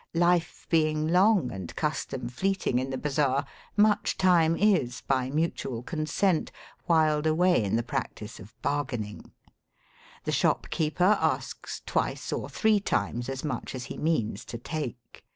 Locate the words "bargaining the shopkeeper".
8.63-11.19